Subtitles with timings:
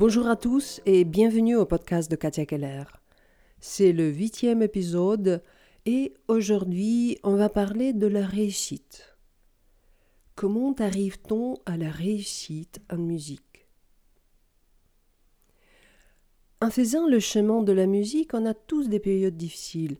[0.00, 2.84] Bonjour à tous et bienvenue au podcast de Katia Keller.
[3.60, 5.42] C'est le huitième épisode
[5.84, 9.14] et aujourd'hui on va parler de la réussite.
[10.36, 13.68] Comment arrive-t-on à la réussite en musique?
[16.62, 19.98] En faisant le chemin de la musique, on a tous des périodes difficiles.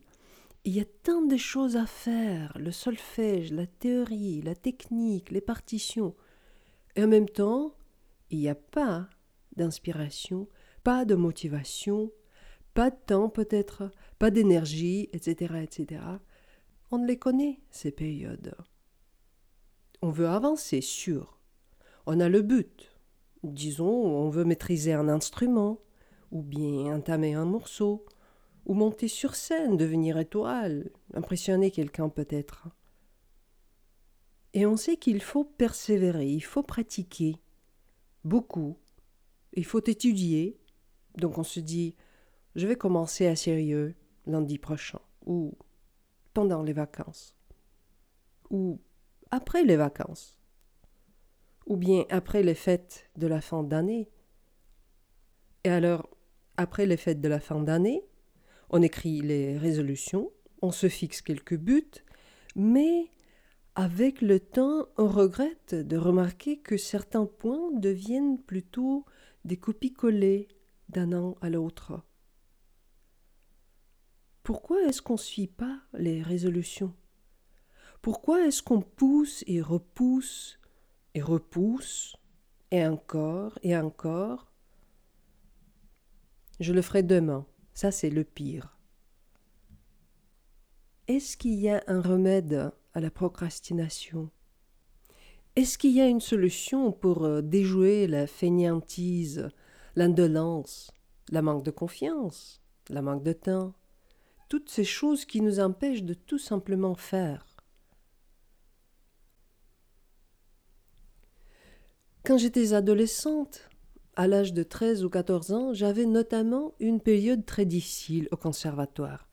[0.65, 5.41] Il y a tant de choses à faire, le solfège, la théorie, la technique, les
[5.41, 6.15] partitions.
[6.95, 7.75] Et en même temps,
[8.31, 9.07] il n'y a pas
[9.61, 10.47] d'inspiration,
[10.83, 12.11] pas de motivation,
[12.73, 16.01] pas de temps peut-être, pas d'énergie, etc., etc.
[16.89, 18.55] On les connaît, ces périodes.
[20.01, 21.39] On veut avancer, sûr.
[22.07, 22.91] On a le but.
[23.43, 25.79] Disons, on veut maîtriser un instrument,
[26.31, 28.03] ou bien entamer un morceau,
[28.65, 32.67] ou monter sur scène, devenir étoile, impressionner quelqu'un peut-être.
[34.53, 37.37] Et on sait qu'il faut persévérer, il faut pratiquer,
[38.23, 38.77] beaucoup,
[39.53, 40.59] il faut étudier.
[41.17, 41.95] Donc on se dit,
[42.55, 45.57] je vais commencer à sérieux lundi prochain, ou
[46.33, 47.35] pendant les vacances,
[48.49, 48.79] ou
[49.31, 50.39] après les vacances,
[51.65, 54.09] ou bien après les fêtes de la fin d'année.
[55.63, 56.09] Et alors,
[56.57, 58.03] après les fêtes de la fin d'année,
[58.69, 61.91] on écrit les résolutions, on se fixe quelques buts,
[62.55, 63.09] mais
[63.75, 69.05] avec le temps, on regrette de remarquer que certains points deviennent plutôt
[69.45, 70.47] des copies-collées
[70.89, 72.03] d'un an à l'autre.
[74.43, 76.95] Pourquoi est-ce qu'on ne suit pas les résolutions?
[78.01, 80.59] Pourquoi est-ce qu'on pousse et repousse
[81.13, 82.15] et repousse
[82.71, 84.51] et encore et encore?
[86.59, 87.45] Je le ferai demain.
[87.73, 88.77] Ça, c'est le pire.
[91.07, 94.29] Est-ce qu'il y a un remède à la procrastination?
[95.55, 99.49] Est-ce qu'il y a une solution pour euh, déjouer la fainéantise,
[99.95, 100.91] l'indolence,
[101.29, 103.73] la manque de confiance, la manque de temps
[104.47, 107.45] Toutes ces choses qui nous empêchent de tout simplement faire?
[112.23, 113.67] Quand j'étais adolescente,
[114.15, 119.27] à l'âge de 13 ou 14 ans, j'avais notamment une période très difficile au conservatoire.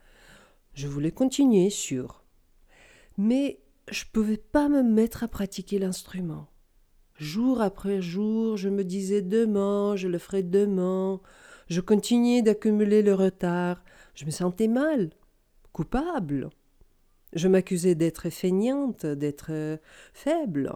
[0.75, 2.25] Je voulais continuer, sûr
[3.19, 3.61] mais
[3.91, 6.49] je ne pouvais pas me mettre à pratiquer l'instrument.
[7.17, 11.21] Jour après jour, je me disais demain, je le ferai demain.
[11.69, 13.83] Je continuais d'accumuler le retard.
[14.15, 15.11] Je me sentais mal,
[15.73, 16.51] coupable.
[17.33, 19.79] Je m'accusais d'être feignante, d'être
[20.15, 20.73] faible.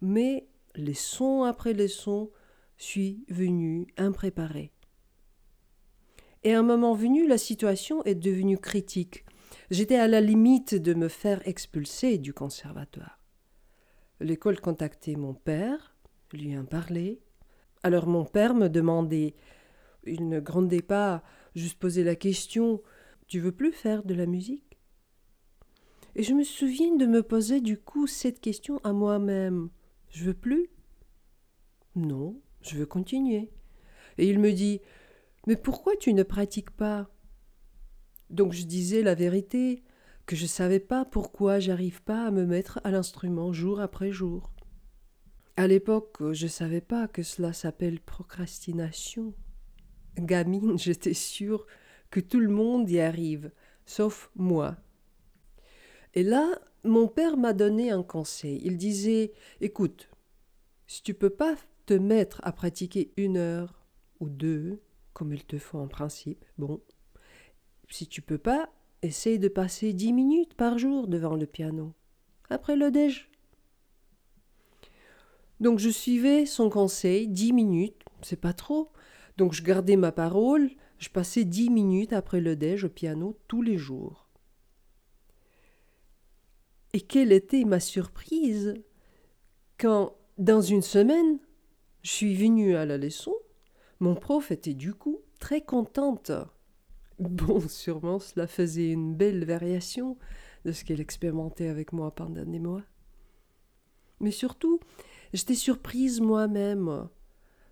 [0.00, 0.46] Mais
[0.76, 2.30] les sons après les sons,
[2.76, 4.70] suis venue impréparée.
[6.44, 9.24] Et à un moment venu, la situation est devenue critique.
[9.70, 13.20] J'étais à la limite de me faire expulser du conservatoire.
[14.20, 15.96] L'école contactait mon père,
[16.32, 17.20] lui en parlait.
[17.82, 19.34] Alors mon père me demandait,
[20.04, 21.22] il ne grondait pas,
[21.54, 22.82] juste posait la question
[23.28, 24.78] Tu veux plus faire de la musique?
[26.16, 29.70] Et je me souviens de me poser du coup cette question à moi-même
[30.10, 30.70] Je veux plus?
[31.94, 33.50] Non, je veux continuer.
[34.18, 34.80] Et il me dit
[35.46, 37.08] Mais pourquoi tu ne pratiques pas?
[38.30, 39.82] Donc je disais la vérité,
[40.26, 44.12] que je ne savais pas pourquoi j'arrive pas à me mettre à l'instrument jour après
[44.12, 44.52] jour.
[45.56, 49.34] À l'époque, je ne savais pas que cela s'appelle procrastination.
[50.18, 51.66] Gamine, j'étais sûre
[52.10, 53.50] que tout le monde y arrive,
[53.86, 54.76] sauf moi.
[56.14, 58.60] Et là, mon père m'a donné un conseil.
[58.64, 60.10] Il disait Écoute,
[60.86, 61.56] si tu peux pas
[61.86, 63.86] te mettre à pratiquer une heure
[64.20, 64.80] ou deux,
[65.12, 66.80] comme il te faut en principe, bon,
[67.88, 68.70] si tu peux pas,
[69.02, 71.94] essaye de passer dix minutes par jour devant le piano.
[72.50, 73.30] Après le déj.
[75.60, 78.92] Donc je suivais son conseil, dix minutes, c'est pas trop.
[79.36, 83.62] Donc je gardais ma parole, je passais dix minutes après le déj au piano tous
[83.62, 84.28] les jours.
[86.92, 88.74] Et quelle était ma surprise
[89.78, 91.38] quand, dans une semaine,
[92.02, 93.34] je suis venue à la leçon,
[94.00, 96.32] mon prof était du coup très contente.
[97.20, 100.16] Bon, sûrement cela faisait une belle variation
[100.64, 102.84] de ce qu'elle expérimentait avec moi pendant des mois.
[104.20, 104.80] Mais surtout,
[105.32, 107.08] j'étais surprise moi-même.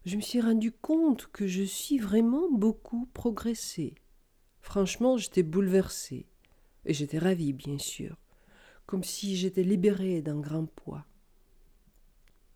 [0.05, 3.95] Je me suis rendu compte que je suis vraiment beaucoup progressée.
[4.61, 6.27] Franchement, j'étais bouleversée.
[6.85, 8.17] Et j'étais ravie, bien sûr,
[8.87, 11.05] comme si j'étais libérée d'un grand poids.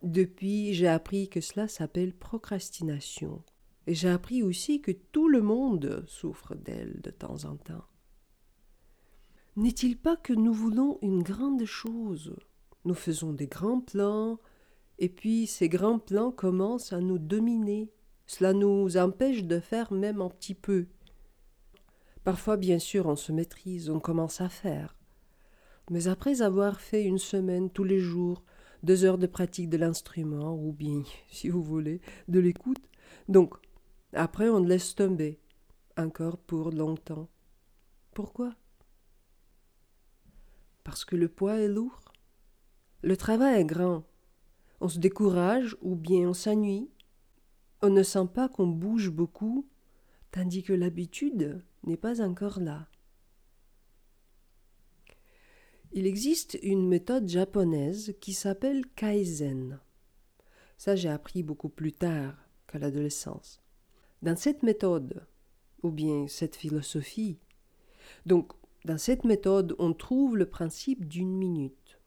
[0.03, 3.43] Depuis, j'ai appris que cela s'appelle procrastination.
[3.87, 7.85] Et j'ai appris aussi que tout le monde souffre d'elle de temps en temps.
[9.57, 12.37] N'est-il pas que nous voulons une grande chose?
[12.85, 14.39] Nous faisons des grands plans,
[14.99, 17.91] et puis ces grands plans commencent à nous dominer,
[18.27, 20.87] Cela nous empêche de faire même un petit peu.
[22.23, 24.97] Parfois, bien sûr, on se maîtrise, on commence à faire.
[25.91, 28.45] Mais après avoir fait une semaine tous les jours,
[28.85, 32.87] deux heures de pratique de l'instrument, ou bien, si vous voulez, de l'écoute,
[33.29, 33.55] donc,
[34.13, 35.41] après, on laisse tomber,
[35.97, 37.29] encore pour longtemps.
[38.13, 38.55] Pourquoi?
[40.83, 42.13] Parce que le poids est lourd.
[43.03, 44.05] Le travail est grand.
[44.81, 46.91] On se décourage ou bien on s'ennuie.
[47.83, 49.69] On ne sent pas qu'on bouge beaucoup,
[50.33, 52.89] tandis que l'habitude n'est pas encore là.
[55.93, 59.81] Il existe une méthode japonaise qui s'appelle Kaizen.
[60.79, 62.35] Ça, j'ai appris beaucoup plus tard
[62.67, 63.61] qu'à l'adolescence.
[64.23, 65.27] Dans cette méthode,
[65.83, 67.39] ou bien cette philosophie,
[68.27, 68.53] donc
[68.85, 71.99] dans cette méthode, on trouve le principe d'une minute.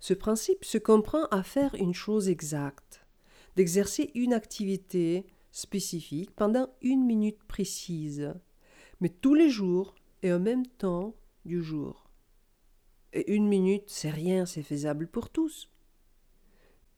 [0.00, 3.06] Ce principe se comprend à faire une chose exacte,
[3.54, 8.34] d'exercer une activité spécifique pendant une minute précise,
[9.00, 11.14] mais tous les jours et en même temps
[11.44, 12.10] du jour.
[13.12, 15.70] Et une minute, c'est rien, c'est faisable pour tous.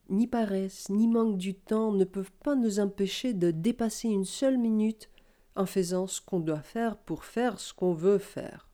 [0.08, 4.56] Ni paresse, ni manque du temps ne peuvent pas nous empêcher de dépasser une seule
[4.56, 5.10] minute
[5.54, 8.70] en faisant ce qu'on doit faire pour faire ce qu'on veut faire.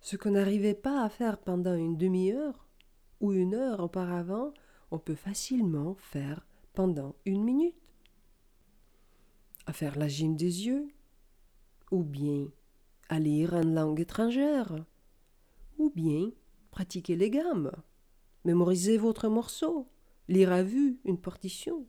[0.00, 2.66] Ce qu'on n'arrivait pas à faire pendant une demi-heure
[3.20, 4.54] ou une heure auparavant,
[4.90, 7.74] on peut facilement faire pendant une minute.
[9.66, 10.88] À faire la gym des yeux,
[11.90, 12.48] ou bien
[13.08, 14.84] à lire une langue étrangère,
[15.78, 16.30] ou bien
[16.70, 17.72] pratiquer les gammes,
[18.44, 19.88] mémoriser votre morceau,
[20.28, 21.86] lire à vue une partition.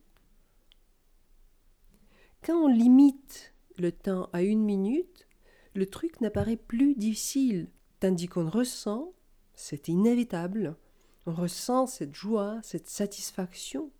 [2.44, 5.28] Quand on limite le temps à une minute,
[5.74, 7.70] le truc n'apparaît plus difficile
[8.00, 9.12] tandis qu'on ressent,
[9.54, 10.76] c'est inévitable,
[11.24, 13.92] on ressent cette joie, cette satisfaction.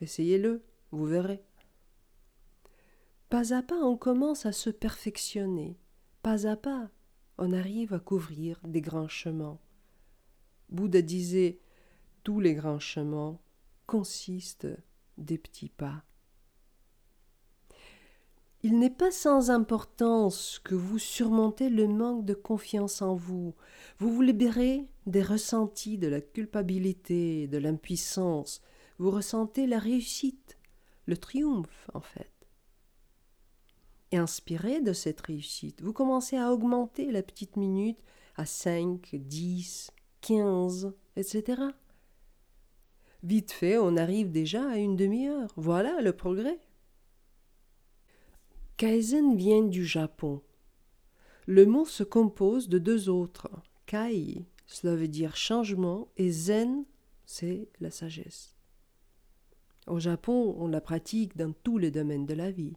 [0.00, 1.42] Essayez-le, vous verrez.
[3.28, 5.76] Pas à pas, on commence à se perfectionner.
[6.22, 6.90] Pas à pas,
[7.36, 9.58] on arrive à couvrir des grands chemins.
[10.70, 11.60] Bouddha disait
[12.22, 13.38] Tous les grands chemins
[13.86, 14.68] consistent
[15.16, 16.04] des petits pas.
[18.62, 23.54] Il n'est pas sans importance que vous surmontez le manque de confiance en vous.
[23.98, 28.60] Vous vous libérez des ressentis de la culpabilité, de l'impuissance.
[28.98, 30.58] Vous ressentez la réussite,
[31.06, 32.30] le triomphe en fait.
[34.12, 37.98] Et inspiré de cette réussite, vous commencez à augmenter la petite minute
[38.36, 39.90] à 5, 10,
[40.20, 41.62] 15, etc.
[43.22, 45.52] Vite fait, on arrive déjà à une demi-heure.
[45.56, 46.58] Voilà le progrès.
[48.76, 50.40] Kaizen vient du Japon.
[51.46, 53.50] Le mot se compose de deux autres.
[53.84, 56.84] Kai, cela veut dire changement, et Zen,
[57.26, 58.54] c'est la sagesse.
[59.86, 62.76] Au Japon, on la pratique dans tous les domaines de la vie.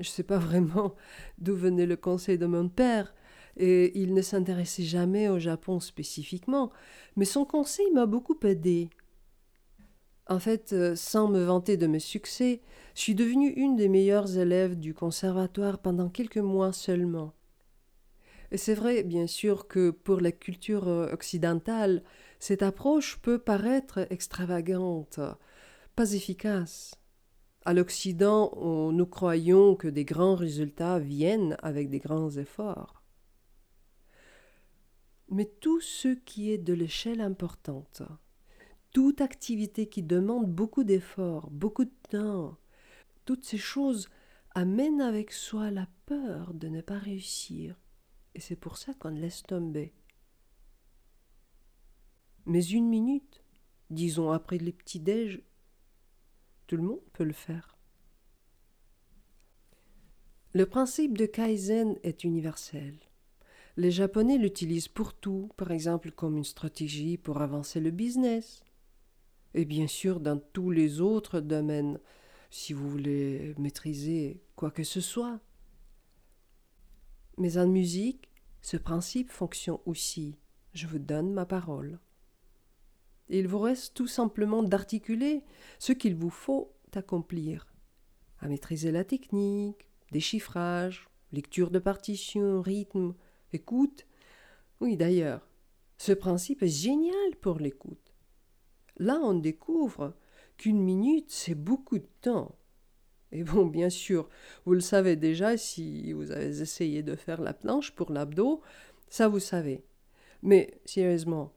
[0.00, 0.94] Je ne sais pas vraiment
[1.38, 3.14] d'où venait le conseil de mon père,
[3.56, 6.70] et il ne s'intéressait jamais au Japon spécifiquement,
[7.16, 8.90] mais son conseil m'a beaucoup aidé.
[10.28, 12.60] En fait, euh, sans me vanter de mes succès,
[12.94, 17.34] je suis devenue une des meilleures élèves du conservatoire pendant quelques mois seulement.
[18.50, 22.02] Et c'est vrai, bien sûr, que pour la culture euh, occidentale,
[22.38, 25.20] cette approche peut paraître extravagante,
[25.96, 26.94] pas efficace.
[27.64, 28.50] À l'Occident,
[28.90, 33.01] nous croyons que des grands résultats viennent avec des grands efforts.
[35.32, 38.02] Mais tout ce qui est de l'échelle importante,
[38.92, 42.58] toute activité qui demande beaucoup d'efforts, beaucoup de temps,
[43.24, 44.10] toutes ces choses
[44.54, 47.80] amènent avec soi la peur de ne pas réussir.
[48.34, 49.94] Et c'est pour ça qu'on laisse tomber.
[52.44, 53.42] Mais une minute,
[53.88, 55.42] disons après les petits déj,
[56.66, 57.78] tout le monde peut le faire.
[60.52, 62.98] Le principe de Kaizen est universel.
[63.76, 68.62] Les Japonais l'utilisent pour tout, par exemple comme une stratégie pour avancer le business,
[69.54, 71.98] et bien sûr dans tous les autres domaines,
[72.50, 75.40] si vous voulez maîtriser quoi que ce soit.
[77.38, 78.28] Mais en musique,
[78.60, 80.36] ce principe fonctionne aussi.
[80.74, 81.98] Je vous donne ma parole.
[83.30, 85.44] Il vous reste tout simplement d'articuler
[85.78, 87.72] ce qu'il vous faut accomplir,
[88.38, 93.14] à maîtriser la technique, déchiffrage, lecture de partition, rythme,
[93.52, 94.06] écoute.
[94.80, 95.46] Oui, d'ailleurs,
[95.98, 98.12] ce principe est génial pour l'écoute.
[98.96, 100.14] Là, on découvre
[100.56, 102.56] qu'une minute, c'est beaucoup de temps.
[103.30, 104.28] Et bon, bien sûr,
[104.66, 108.60] vous le savez déjà si vous avez essayé de faire la planche pour l'abdo,
[109.08, 109.84] ça vous savez.
[110.42, 111.52] Mais sérieusement,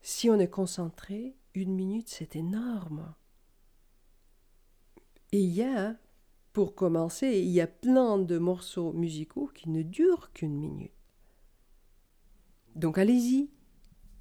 [0.00, 3.14] si on est concentré, une minute, c'est énorme.
[5.32, 5.96] Et il y a,
[6.52, 10.97] pour commencer, il y a plein de morceaux musicaux qui ne durent qu'une minute.
[12.78, 13.50] Donc allez-y.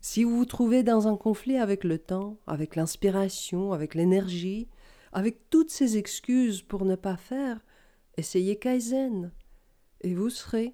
[0.02, 4.68] Si vous vous trouvez dans un conflit avec le temps, avec l'inspiration, avec l'énergie,
[5.12, 7.64] avec toutes ces excuses pour ne pas faire,
[8.18, 9.32] essayez Kaizen
[10.02, 10.74] et vous serez